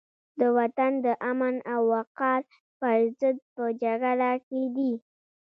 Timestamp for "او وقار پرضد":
1.73-3.37